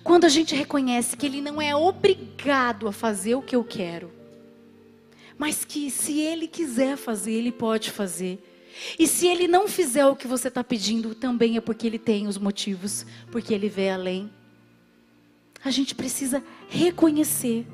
Quando 0.03 0.25
a 0.25 0.29
gente 0.29 0.55
reconhece 0.55 1.17
que 1.17 1.27
ele 1.27 1.43
não 1.43 1.61
é 1.61 1.77
obrigado 1.77 2.89
a 2.89 2.93
fazer 2.93 3.35
o 3.35 3.43
que 3.43 3.55
eu 3.55 3.63
quero, 3.63 4.11
mas 5.37 5.67
que 5.67 5.91
se 5.91 6.19
ele 6.19 6.49
quiser 6.49 6.97
fazer, 6.97 7.33
ele 7.33 7.53
pode 7.53 7.91
fazer. 7.91 8.43
E 8.99 9.07
se 9.07 9.27
ele 9.27 9.47
não 9.47 9.69
fizer 9.69 10.07
o 10.07 10.17
que 10.17 10.27
você 10.27 10.49
está 10.49 10.65
pedindo, 10.65 11.15
também 11.15 11.59
é 11.59 11.61
porque 11.61 11.87
ele 11.87 11.99
tem 11.99 12.27
os 12.27 12.39
motivos, 12.39 13.05
porque 13.31 13.53
ele 13.53 13.69
vê 13.69 13.91
além 13.91 14.31
a 15.65 15.71
gente 15.71 15.95
precisa 15.95 16.45
reconhecer. 16.69 17.67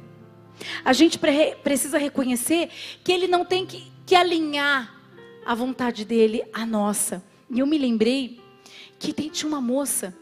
A 0.85 0.93
gente 0.93 1.19
pre 1.19 1.57
precisa 1.57 1.99
reconhecer 1.99 2.71
que 3.03 3.11
ele 3.11 3.27
não 3.27 3.45
tem 3.45 3.67
que, 3.67 3.91
que 4.07 4.15
alinhar 4.15 4.95
a 5.45 5.55
vontade 5.55 6.05
dele 6.05 6.45
à 6.53 6.65
nossa. 6.65 7.23
E 7.51 7.59
eu 7.59 7.67
me 7.67 7.77
lembrei 7.77 8.41
que 8.99 9.13
tem, 9.13 9.29
tinha 9.29 9.49
uma 9.49 9.61
moça, 9.61 10.15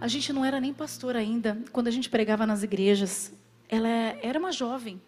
a 0.00 0.06
gente 0.06 0.32
não 0.32 0.44
era 0.44 0.60
nem 0.60 0.72
pastor 0.72 1.16
ainda, 1.16 1.58
quando 1.72 1.88
a 1.88 1.90
gente 1.90 2.08
pregava 2.08 2.46
nas 2.46 2.62
igrejas. 2.62 3.32
Ela 3.68 3.88
era 3.88 4.38
uma 4.38 4.52
jovem. 4.52 5.00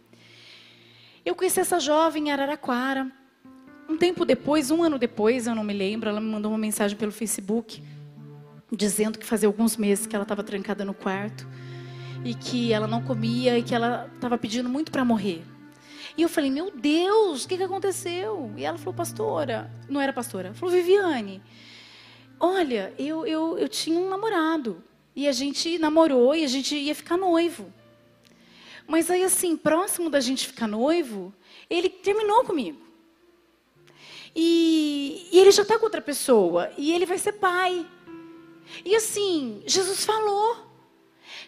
Eu 1.24 1.34
conheci 1.34 1.60
essa 1.60 1.78
jovem 1.78 2.28
em 2.28 2.32
Araraquara. 2.32 3.10
Um 3.88 3.96
tempo 3.96 4.24
depois, 4.24 4.70
um 4.70 4.82
ano 4.82 4.98
depois, 4.98 5.46
eu 5.46 5.54
não 5.54 5.62
me 5.62 5.74
lembro, 5.74 6.08
ela 6.08 6.20
me 6.20 6.30
mandou 6.30 6.50
uma 6.50 6.58
mensagem 6.58 6.96
pelo 6.96 7.12
Facebook, 7.12 7.82
dizendo 8.72 9.18
que 9.18 9.26
fazia 9.26 9.46
alguns 9.46 9.76
meses 9.76 10.06
que 10.06 10.16
ela 10.16 10.22
estava 10.22 10.42
trancada 10.42 10.84
no 10.84 10.94
quarto 10.94 11.46
e 12.24 12.34
que 12.34 12.72
ela 12.72 12.86
não 12.86 13.02
comia 13.02 13.58
e 13.58 13.62
que 13.62 13.74
ela 13.74 14.10
estava 14.14 14.38
pedindo 14.38 14.68
muito 14.68 14.90
para 14.90 15.04
morrer. 15.04 15.44
E 16.16 16.22
eu 16.22 16.28
falei, 16.28 16.50
meu 16.50 16.70
Deus, 16.70 17.44
o 17.44 17.48
que, 17.48 17.56
que 17.56 17.62
aconteceu? 17.62 18.52
E 18.56 18.64
ela 18.64 18.78
falou, 18.78 18.94
pastora, 18.94 19.70
não 19.88 20.00
era 20.00 20.12
pastora, 20.12 20.54
falou, 20.54 20.74
Viviane, 20.74 21.42
olha, 22.40 22.94
eu, 22.98 23.26
eu, 23.26 23.58
eu 23.58 23.68
tinha 23.68 23.98
um 23.98 24.08
namorado 24.08 24.82
e 25.14 25.28
a 25.28 25.32
gente 25.32 25.78
namorou 25.78 26.34
e 26.34 26.44
a 26.44 26.48
gente 26.48 26.74
ia 26.74 26.94
ficar 26.94 27.16
noivo. 27.16 27.72
Mas 28.86 29.10
aí, 29.10 29.22
assim, 29.22 29.56
próximo 29.56 30.10
da 30.10 30.20
gente 30.20 30.46
ficar 30.46 30.66
noivo, 30.66 31.32
ele 31.68 31.88
terminou 31.88 32.44
comigo. 32.44 32.80
E, 34.34 35.28
e 35.32 35.38
ele 35.38 35.50
já 35.50 35.62
está 35.62 35.78
com 35.78 35.84
outra 35.84 36.02
pessoa. 36.02 36.70
E 36.76 36.92
ele 36.92 37.06
vai 37.06 37.18
ser 37.18 37.32
pai. 37.34 37.86
E 38.84 38.94
assim, 38.94 39.62
Jesus 39.66 40.04
falou. 40.04 40.73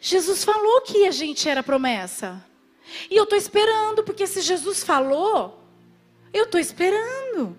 Jesus 0.00 0.45
falou 0.45 0.83
que 0.83 1.07
a 1.07 1.11
gente 1.11 1.49
era 1.49 1.62
promessa. 1.62 2.45
E 3.11 3.16
eu 3.16 3.25
estou 3.25 3.38
esperando, 3.38 4.02
porque 4.05 4.26
se 4.26 4.40
Jesus 4.40 4.85
falou, 4.85 5.62
eu 6.33 6.45
estou 6.45 6.61
esperando. 6.61 7.57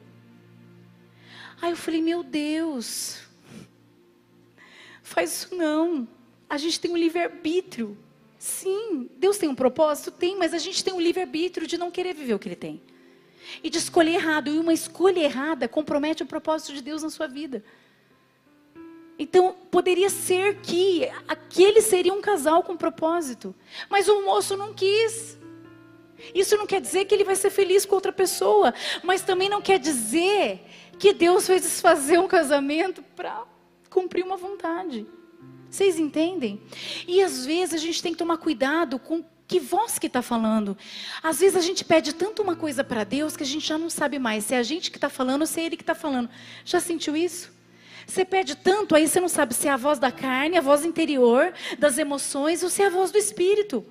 Aí 1.61 1.71
eu 1.71 1.77
falei, 1.77 2.01
meu 2.01 2.23
Deus, 2.23 3.19
faz 5.01 5.33
isso 5.33 5.55
não. 5.55 6.07
A 6.49 6.57
gente 6.57 6.79
tem 6.79 6.91
um 6.91 6.97
livre-arbítrio. 6.97 7.97
Sim, 8.37 9.09
Deus 9.17 9.37
tem 9.37 9.49
um 9.49 9.55
propósito? 9.55 10.11
Tem, 10.11 10.37
mas 10.37 10.53
a 10.53 10.59
gente 10.59 10.83
tem 10.83 10.93
um 10.93 11.01
livre-arbítrio 11.01 11.67
de 11.67 11.77
não 11.77 11.91
querer 11.91 12.13
viver 12.13 12.35
o 12.35 12.39
que 12.39 12.47
Ele 12.47 12.55
tem. 12.55 12.81
E 13.63 13.69
de 13.69 13.77
escolher 13.77 14.13
errado. 14.13 14.49
E 14.49 14.59
uma 14.59 14.73
escolha 14.73 15.19
errada 15.19 15.67
compromete 15.67 16.23
o 16.23 16.27
propósito 16.27 16.73
de 16.73 16.81
Deus 16.81 17.01
na 17.03 17.09
sua 17.09 17.27
vida. 17.27 17.63
Então, 19.19 19.55
poderia 19.71 20.09
ser 20.09 20.57
que 20.57 21.09
aquele 21.27 21.81
seria 21.81 22.13
um 22.13 22.21
casal 22.21 22.61
com 22.61 22.77
propósito. 22.77 23.55
Mas 23.89 24.07
o 24.07 24.23
moço 24.23 24.55
não 24.55 24.73
quis. 24.73 25.37
Isso 26.33 26.55
não 26.57 26.67
quer 26.67 26.81
dizer 26.81 27.05
que 27.05 27.15
ele 27.15 27.23
vai 27.23 27.35
ser 27.35 27.49
feliz 27.49 27.85
com 27.85 27.95
outra 27.95 28.11
pessoa. 28.11 28.73
Mas 29.03 29.21
também 29.21 29.49
não 29.49 29.61
quer 29.61 29.79
dizer 29.79 30.61
que 30.99 31.13
Deus 31.13 31.47
vai 31.47 31.59
desfazer 31.59 32.19
um 32.19 32.27
casamento 32.27 33.01
para 33.15 33.43
cumprir 33.89 34.23
uma 34.23 34.37
vontade. 34.37 35.07
Vocês 35.69 35.97
entendem? 35.97 36.61
E 37.07 37.21
às 37.21 37.45
vezes 37.45 37.75
a 37.75 37.77
gente 37.77 38.01
tem 38.01 38.11
que 38.11 38.17
tomar 38.17 38.37
cuidado 38.37 38.99
com 38.99 39.23
que 39.47 39.59
voz 39.59 39.97
que 39.97 40.07
está 40.07 40.21
falando. 40.21 40.77
Às 41.23 41.39
vezes 41.39 41.55
a 41.55 41.61
gente 41.61 41.83
pede 41.85 42.13
tanto 42.13 42.41
uma 42.41 42.55
coisa 42.55 42.83
para 42.83 43.03
Deus 43.03 43.37
que 43.37 43.43
a 43.43 43.45
gente 43.45 43.65
já 43.65 43.77
não 43.77 43.89
sabe 43.89 44.19
mais 44.19 44.43
se 44.43 44.53
é 44.53 44.57
a 44.57 44.63
gente 44.63 44.91
que 44.91 44.97
está 44.97 45.09
falando 45.09 45.41
ou 45.41 45.47
se 45.47 45.59
é 45.61 45.65
Ele 45.65 45.77
que 45.77 45.83
está 45.83 45.95
falando. 45.95 46.29
Já 46.65 46.79
sentiu 46.79 47.15
isso? 47.15 47.56
Você 48.07 48.23
pede 48.23 48.55
tanto, 48.55 48.95
aí 48.95 49.05
você 49.05 49.19
não 49.19 49.27
sabe 49.27 49.53
se 49.53 49.67
é 49.67 49.71
a 49.71 49.77
voz 49.77 49.99
da 49.99 50.11
carne, 50.11 50.57
a 50.57 50.61
voz 50.61 50.85
interior, 50.85 51.53
das 51.77 51.97
emoções, 51.97 52.63
ou 52.63 52.69
se 52.69 52.81
é 52.81 52.87
a 52.87 52.89
voz 52.89 53.11
do 53.11 53.17
Espírito. 53.17 53.85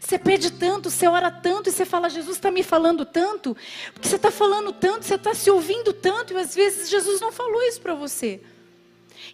Você 0.00 0.18
pede 0.18 0.50
tanto, 0.50 0.90
você 0.90 1.06
ora 1.06 1.30
tanto 1.30 1.68
e 1.68 1.72
você 1.72 1.84
fala, 1.84 2.08
Jesus 2.08 2.36
está 2.36 2.50
me 2.50 2.62
falando 2.62 3.04
tanto, 3.04 3.54
porque 3.92 4.08
você 4.08 4.16
está 4.16 4.30
falando 4.30 4.72
tanto, 4.72 5.04
você 5.04 5.16
está 5.16 5.34
se 5.34 5.50
ouvindo 5.50 5.92
tanto, 5.92 6.32
e 6.32 6.36
às 6.38 6.54
vezes 6.54 6.88
Jesus 6.88 7.20
não 7.20 7.30
falou 7.30 7.62
isso 7.64 7.80
para 7.80 7.94
você. 7.94 8.40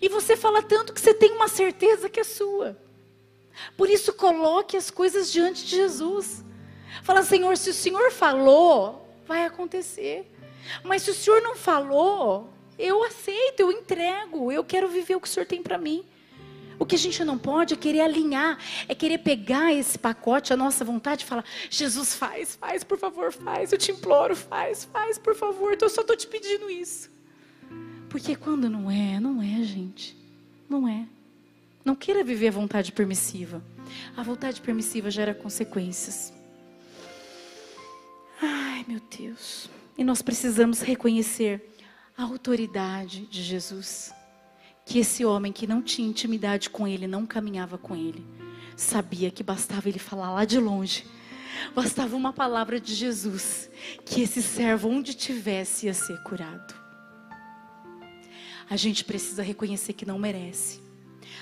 E 0.03 0.09
você 0.09 0.37
fala 0.37 0.63
tanto 0.63 0.93
que 0.93 1.01
você 1.01 1.15
tem 1.15 1.31
uma 1.33 1.49
certeza 1.49 2.09
que 2.09 2.19
é 2.19 2.25
sua. 2.25 2.77
Por 3.77 3.89
isso, 3.89 4.13
coloque 4.13 4.77
as 4.77 4.91
coisas 4.91 5.31
diante 5.31 5.65
de 5.65 5.77
Jesus. 5.77 6.45
Fala, 7.05 7.23
Senhor, 7.23 7.57
se 7.57 7.71
o 7.71 7.75
Senhor 7.75 8.11
falou, 8.11 9.09
vai 9.27 9.45
acontecer. 9.45 10.27
Mas 10.83 11.03
se 11.03 11.11
o 11.11 11.15
Senhor 11.15 11.41
não 11.41 11.55
falou, 11.57 12.53
eu 12.79 13.03
aceito, 13.03 13.61
eu 13.61 13.73
entrego, 13.73 14.53
eu 14.53 14.63
quero 14.63 14.89
viver 14.89 15.17
o 15.17 15.21
que 15.21 15.27
o 15.27 15.31
Senhor 15.31 15.47
tem 15.47 15.63
para 15.63 15.77
mim. 15.77 16.05
O 16.79 16.87
que 16.87 16.95
a 16.95 16.99
gente 16.99 17.25
não 17.25 17.37
pode 17.37 17.75
é 17.75 17.77
querer 17.77 18.03
alinhar, 18.03 18.57
é 18.87 18.95
querer 18.95 19.19
pegar 19.19 19.73
esse 19.75 19.99
pacote, 19.99 20.53
a 20.53 20.57
nossa 20.57 20.85
vontade 20.85 21.25
e 21.25 21.27
falar: 21.27 21.45
Jesus, 21.69 22.15
faz, 22.15 22.55
faz, 22.55 22.85
por 22.85 22.97
favor, 22.97 23.33
faz, 23.33 23.73
eu 23.73 23.79
te 23.79 23.91
imploro, 23.91 24.37
faz, 24.37 24.85
faz, 24.85 25.19
por 25.19 25.35
favor, 25.35 25.77
eu 25.81 25.89
só 25.89 26.03
estou 26.03 26.17
te 26.17 26.29
pedindo 26.29 26.71
isso. 26.71 27.11
Porque 28.09 28.37
quando 28.37 28.71
não 28.71 28.91
é, 28.91 29.19
não 29.19 29.43
é, 29.43 29.63
gente. 29.65 30.17
Não 30.69 30.87
é. 30.87 31.05
Não 31.85 31.97
queira 31.97 32.23
viver 32.23 32.49
a 32.49 32.53
vontade 32.53 32.93
permissiva. 32.93 33.63
A 34.17 34.23
vontade 34.23 34.61
permissiva 34.61 35.11
gera 35.11 35.35
consequências. 35.35 36.33
Ai, 38.41 38.85
meu 38.87 39.01
Deus. 39.19 39.69
E 39.97 40.05
nós 40.05 40.23
precisamos 40.23 40.81
reconhecer 40.81 41.61
a 42.19 42.25
autoridade 42.25 43.27
de 43.27 43.41
Jesus. 43.41 44.13
Que 44.85 44.99
esse 44.99 45.25
homem 45.25 45.53
que 45.53 45.69
não 45.69 45.81
tinha 45.81 46.09
intimidade 46.09 46.69
com 46.69 46.89
ele, 46.89 47.07
não 47.07 47.25
caminhava 47.25 47.79
com 47.79 47.95
ele, 47.95 48.27
sabia 48.77 49.31
que 49.31 49.45
bastava 49.45 49.89
ele 49.89 50.01
falar 50.01 50.33
lá 50.33 50.45
de 50.45 50.59
longe, 50.59 51.07
bastava 51.75 52.17
uma 52.17 52.33
palavra 52.33 52.81
de 52.81 52.93
Jesus, 52.93 53.71
que 54.05 54.23
esse 54.23 54.43
servo, 54.43 54.89
onde 54.89 55.15
tivesse, 55.15 55.87
ia 55.87 55.95
ser 55.95 56.21
curado. 56.25 56.75
A 58.69 58.77
gente 58.77 59.05
precisa 59.05 59.43
reconhecer 59.43 59.93
que 59.93 60.05
não 60.05 60.19
merece. 60.19 60.81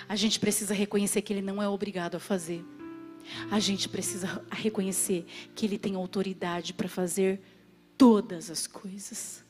A 0.07 0.15
gente 0.15 0.39
precisa 0.39 0.75
reconhecer 0.75 1.23
que 1.23 1.33
ele 1.33 1.43
não 1.43 1.63
é 1.63 1.69
obrigado 1.69 2.17
a 2.17 2.21
fazer. 2.21 2.63
A 3.51 3.59
gente 3.59 3.89
precisa 3.89 4.45
reconhecer 4.51 5.27
que 5.55 5.65
ele 5.65 5.79
tem 5.79 5.95
autoridade 5.95 6.75
para 6.75 6.89
fazer 6.89 7.41
todas 7.97 8.51
as 8.51 8.67
coisas. 8.67 9.46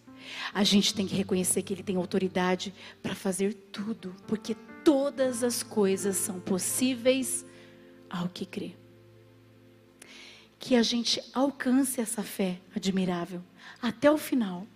A 0.52 0.64
gente 0.64 0.94
tem 0.94 1.06
que 1.06 1.14
reconhecer 1.14 1.62
que 1.62 1.72
ele 1.72 1.82
tem 1.82 1.96
autoridade 1.96 2.74
para 3.02 3.14
fazer 3.14 3.54
tudo, 3.72 4.14
porque 4.26 4.54
todas 4.84 5.42
as 5.42 5.62
coisas 5.62 6.16
são 6.16 6.40
possíveis 6.40 7.44
ao 8.08 8.28
que 8.28 8.46
crê. 8.46 8.72
Que 10.58 10.76
a 10.76 10.82
gente 10.82 11.22
alcance 11.32 12.00
essa 12.00 12.22
fé 12.22 12.60
admirável 12.74 13.42
até 13.80 14.10
o 14.10 14.16
final. 14.16 14.66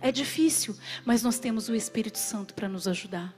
É 0.00 0.10
difícil, 0.10 0.76
mas 1.04 1.22
nós 1.22 1.38
temos 1.38 1.68
o 1.68 1.74
Espírito 1.74 2.18
Santo 2.18 2.54
para 2.54 2.68
nos 2.68 2.88
ajudar. 2.88 3.34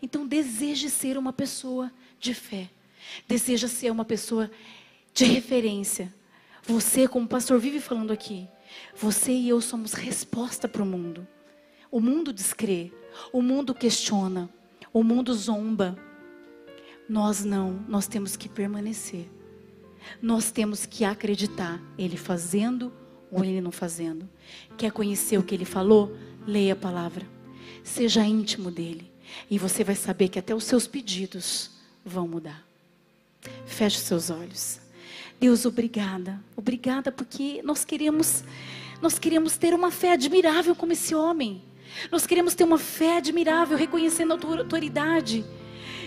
Então 0.00 0.26
deseje 0.26 0.90
ser 0.90 1.16
uma 1.16 1.32
pessoa 1.32 1.90
de 2.20 2.34
fé. 2.34 2.70
Deseja 3.26 3.68
ser 3.68 3.90
uma 3.90 4.04
pessoa 4.04 4.50
de 5.14 5.24
referência. 5.24 6.12
Você, 6.64 7.08
como 7.08 7.26
pastor 7.26 7.58
vive 7.58 7.80
falando 7.80 8.12
aqui, 8.12 8.48
você 8.94 9.32
e 9.32 9.48
eu 9.48 9.60
somos 9.60 9.92
resposta 9.92 10.68
para 10.68 10.82
o 10.82 10.86
mundo. 10.86 11.26
O 11.90 12.00
mundo 12.00 12.32
descrê, 12.32 12.92
o 13.32 13.40
mundo 13.40 13.74
questiona, 13.74 14.50
o 14.92 15.02
mundo 15.02 15.34
zomba. 15.34 15.96
Nós 17.08 17.44
não, 17.44 17.84
nós 17.88 18.06
temos 18.06 18.36
que 18.36 18.48
permanecer. 18.48 19.28
Nós 20.20 20.50
temos 20.50 20.86
que 20.86 21.04
acreditar, 21.04 21.80
ele 21.98 22.16
fazendo 22.16 22.92
ou 23.30 23.44
ele 23.44 23.60
não 23.60 23.72
fazendo. 23.72 24.28
Quer 24.76 24.92
conhecer 24.92 25.38
o 25.38 25.42
que 25.42 25.54
ele 25.54 25.64
falou? 25.64 26.16
Leia 26.46 26.72
a 26.72 26.76
palavra. 26.76 27.26
Seja 27.82 28.24
íntimo 28.24 28.70
dele. 28.70 29.12
E 29.50 29.58
você 29.58 29.82
vai 29.84 29.94
saber 29.94 30.28
que 30.28 30.38
até 30.38 30.54
os 30.54 30.64
seus 30.64 30.86
pedidos 30.86 31.70
vão 32.04 32.26
mudar. 32.26 32.64
Feche 33.64 33.98
seus 33.98 34.30
olhos. 34.30 34.80
Deus, 35.38 35.66
obrigada. 35.66 36.42
Obrigada 36.56 37.12
porque 37.12 37.60
nós 37.62 37.84
queremos 37.84 38.42
nós 39.00 39.18
queremos 39.18 39.58
ter 39.58 39.74
uma 39.74 39.90
fé 39.90 40.12
admirável 40.12 40.74
como 40.74 40.92
esse 40.92 41.14
homem. 41.14 41.62
Nós 42.10 42.26
queremos 42.26 42.54
ter 42.54 42.64
uma 42.64 42.78
fé 42.78 43.18
admirável, 43.18 43.76
reconhecendo 43.76 44.34
a 44.34 44.38
tua 44.38 44.58
autoridade, 44.58 45.44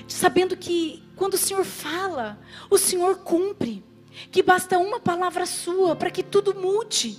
sabendo 0.07 0.57
que 0.57 1.03
quando 1.15 1.35
o 1.35 1.37
Senhor 1.37 1.63
fala, 1.63 2.39
o 2.69 2.77
Senhor 2.77 3.19
cumpre 3.19 3.83
que 4.31 4.41
basta 4.41 4.77
uma 4.77 4.99
palavra 4.99 5.45
sua 5.45 5.95
para 5.95 6.09
que 6.09 6.23
tudo 6.23 6.55
mude, 6.55 7.17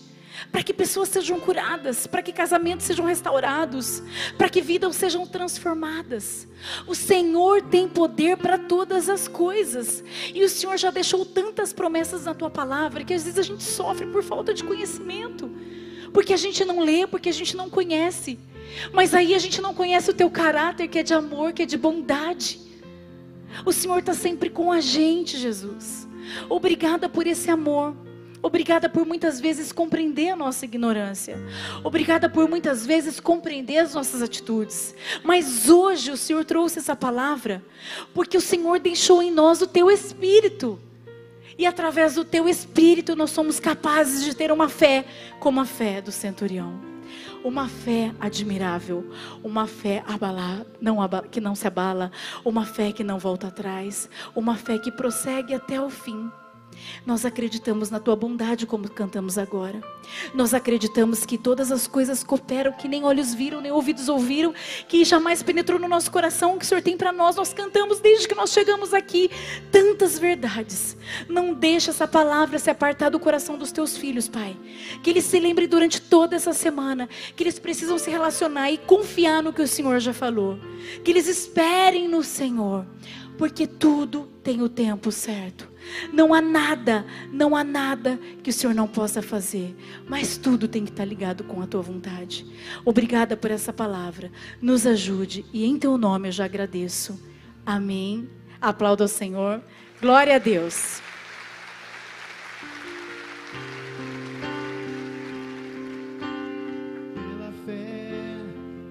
para 0.51 0.63
que 0.63 0.73
pessoas 0.73 1.09
sejam 1.09 1.39
curadas, 1.39 2.07
para 2.07 2.23
que 2.23 2.33
casamentos 2.33 2.87
sejam 2.87 3.05
restaurados, 3.05 4.03
para 4.37 4.49
que 4.49 4.61
vidas 4.61 4.97
sejam 4.97 5.27
transformadas. 5.27 6.47
O 6.87 6.95
Senhor 6.95 7.63
tem 7.63 7.89
poder 7.89 8.37
para 8.37 8.59
todas 8.59 9.09
as 9.09 9.29
coisas, 9.29 10.03
e 10.35 10.43
o 10.43 10.49
Senhor 10.49 10.77
já 10.77 10.91
deixou 10.91 11.25
tantas 11.25 11.73
promessas 11.73 12.25
na 12.25 12.35
tua 12.35 12.51
palavra 12.51 13.05
que 13.05 13.15
às 13.15 13.25
vezes 13.25 13.39
a 13.39 13.43
gente 13.43 13.63
sofre 13.63 14.07
por 14.07 14.23
falta 14.23 14.55
de 14.55 14.65
conhecimento, 14.65 15.51
porque 16.13 16.33
a 16.33 16.37
gente 16.37 16.65
não 16.65 16.81
lê, 16.81 17.07
porque 17.07 17.29
a 17.29 17.33
gente 17.33 17.57
não 17.57 17.71
conhece. 17.71 18.39
Mas 18.93 19.15
aí 19.15 19.35
a 19.35 19.39
gente 19.39 19.61
não 19.61 19.75
conhece 19.75 20.11
o 20.11 20.15
teu 20.15 20.31
caráter, 20.31 20.89
que 20.89 20.99
é 20.99 21.03
de 21.03 21.15
amor, 21.15 21.53
que 21.53 21.63
é 21.63 21.67
de 21.67 21.77
bondade. 21.77 22.61
O 23.65 23.73
Senhor 23.73 23.99
está 23.99 24.15
sempre 24.15 24.49
com 24.49 24.71
a 24.71 24.81
gente, 24.81 25.37
Jesus. 25.37 26.09
Obrigada 26.49 27.09
por 27.09 27.27
esse 27.27 27.51
amor. 27.51 27.95
Obrigada 28.43 28.89
por 28.89 29.07
muitas 29.07 29.39
vezes 29.39 29.71
compreender 29.71 30.31
a 30.31 30.37
nossa 30.37 30.65
ignorância. 30.65 31.39
Obrigada 31.85 32.29
por 32.29 32.49
muitas 32.49 32.87
vezes 32.87 33.21
compreender 33.21 33.79
as 33.79 33.95
nossas 33.95 34.23
atitudes. 34.23 34.95
Mas 35.23 35.69
hoje 35.69 36.11
o 36.11 36.17
Senhor 36.17 36.45
trouxe 36.45 36.79
essa 36.79 36.97
palavra 36.97 37.63
porque 38.15 38.37
o 38.37 38.41
Senhor 38.41 38.79
deixou 38.79 39.23
em 39.23 39.31
nós 39.31 39.61
o 39.61 39.67
teu 39.67 39.91
espírito. 39.91 40.81
E 41.59 41.67
através 41.67 42.15
do 42.15 42.25
teu 42.25 42.49
espírito 42.49 43.15
nós 43.15 43.31
somos 43.31 43.61
capazes 43.61 44.25
de 44.25 44.35
ter 44.35 44.51
uma 44.51 44.71
fé 44.71 45.05
como 45.39 45.61
a 45.61 45.67
fé 45.67 46.01
do 46.01 46.11
centurião. 46.11 46.81
Uma 47.45 47.69
fé 47.69 48.15
admirável, 48.19 49.11
uma 49.43 49.67
fé 49.67 50.03
abalar, 50.07 50.65
não, 50.81 50.97
que 51.31 51.41
não 51.41 51.55
se 51.55 51.67
abala, 51.67 52.11
uma 52.45 52.65
fé 52.65 52.93
que 52.93 53.05
não 53.05 53.19
volta 53.19 53.49
atrás, 53.49 54.09
uma 54.35 54.57
fé 54.57 54.79
que 54.79 54.91
prossegue 54.91 55.55
até 55.55 55.81
o 55.81 55.91
fim. 55.91 56.31
Nós 57.05 57.25
acreditamos 57.25 57.91
na 57.91 57.99
tua 57.99 58.17
bondade, 58.17 58.67
como 58.67 58.89
cantamos 58.91 59.39
agora. 59.39 59.81
Nós 60.35 60.53
acreditamos 60.53 61.25
que 61.25 61.39
todas 61.39 61.71
as 61.71 61.87
coisas 61.87 62.23
cooperam, 62.23 62.73
que 62.73 62.89
nem 62.89 63.05
olhos 63.05 63.35
viram, 63.35 63.61
nem 63.61 63.73
ouvidos 63.73 64.09
ouviram, 64.09 64.55
que 64.89 65.05
jamais 65.05 65.43
penetrou 65.43 65.79
no 65.79 65.89
nosso 65.89 66.11
coração, 66.11 66.59
que 66.59 66.65
o 66.65 66.69
Senhor 66.69 66.83
tem 66.83 66.97
para 66.97 67.13
nós. 67.13 67.37
Nós 67.37 67.53
cantamos 67.53 68.01
desde 68.01 68.29
que 68.29 68.35
nós 68.35 68.51
chegamos 68.51 68.93
aqui 68.93 69.31
tantas 69.71 70.19
verdades. 70.19 70.97
Não 71.29 71.55
deixa 71.55 71.91
essa 71.91 72.07
palavra 72.07 72.59
se 72.59 72.71
apartar 72.71 73.11
do 73.11 73.21
coração 73.21 73.57
dos 73.57 73.73
teus 73.73 73.97
filhos, 73.97 74.29
Pai. 74.29 74.57
Que 75.03 75.11
eles 75.11 75.25
se 75.25 75.39
lembrem 75.39 75.69
durante 75.69 76.01
toda 76.01 76.37
essa 76.37 76.53
semana 76.53 77.09
que 77.37 77.43
eles 77.43 77.59
precisam 77.59 77.99
se 77.99 78.11
relacionar 78.11 78.71
e 78.71 78.79
confiar 78.79 79.43
no 79.43 79.53
que 79.53 79.63
o 79.63 79.69
Senhor 79.69 79.99
já 80.01 80.13
falou. 80.13 80.59
Que 81.05 81.11
eles 81.11 81.29
esperem 81.29 82.09
no 82.09 82.23
Senhor, 82.23 82.87
porque 83.39 83.67
tudo 83.67 84.29
tem 84.43 84.63
o 84.63 84.69
tempo 84.69 85.13
certo. 85.13 85.70
Não 86.13 86.35
há 86.35 86.41
nada, 86.41 87.05
não 87.33 87.55
há 87.57 87.65
nada 87.65 88.19
que 88.43 88.51
o 88.51 88.53
Senhor 88.53 88.75
não 88.75 88.89
possa 88.89 89.23
fazer, 89.23 89.77
mas 90.09 90.37
tudo 90.37 90.69
tem 90.69 90.85
que 90.85 90.91
estar 90.91 91.05
ligado 91.05 91.45
com 91.45 91.63
a 91.63 91.67
tua 91.67 91.83
vontade. 91.83 92.47
Obrigada 92.85 93.37
por 93.37 93.51
essa 93.51 93.73
palavra. 93.73 94.31
Nos 94.61 94.87
ajude 94.87 95.45
e 95.53 95.65
em 95.65 95.79
teu 95.79 95.97
nome 95.97 96.29
eu 96.29 96.33
já 96.33 96.45
agradeço. 96.45 97.21
Amém. 97.65 98.29
Aplauda 98.61 99.05
o 99.05 99.09
Senhor. 99.09 99.63
Glória 100.01 100.37
a 100.37 100.39
Deus. 100.39 101.01
Pela 107.15 107.53
fé 107.65 108.11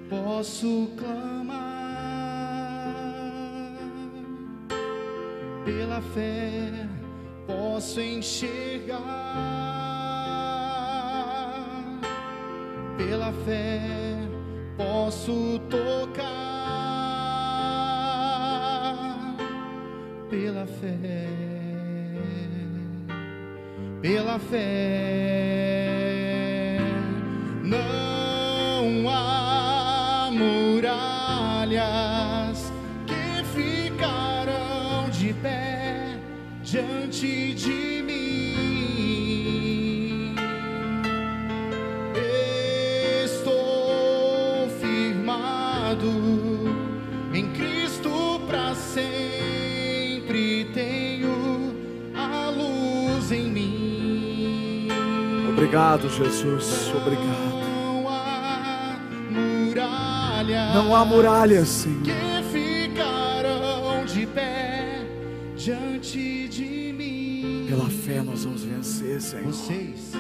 posso 0.10 0.90
clamar. 0.98 1.29
Pela 5.70 6.02
fé 6.02 6.88
posso 7.46 8.02
enxergar 8.02 8.98
pela 12.98 13.32
fé, 13.46 13.80
posso 14.76 15.60
tocar 15.70 16.26
pela 20.32 20.66
fé, 20.66 20.98
pela 24.02 24.40
fé. 24.40 24.58
Não 27.64 27.99
em 53.32 53.50
mim. 53.50 54.88
Obrigado, 55.50 56.10
Jesus. 56.10 56.92
Obrigado. 56.96 57.60
Não 57.60 58.08
há 58.10 59.00
muralhas. 59.32 60.76
Não 60.76 60.96
há 60.96 61.06
muralhas, 61.06 61.68
Senhor. 61.68 62.04
que 62.04 62.44
ficarão 62.52 64.06
de 64.06 64.26
pé 64.28 65.06
diante 65.56 66.48
de 66.48 66.94
mim. 66.98 67.66
Pela 67.68 67.90
fé 67.90 68.22
nós 68.22 68.46
vamos 68.46 68.64
vencer, 68.64 69.22
Senhor. 69.22 69.46
Vocês 69.46 70.12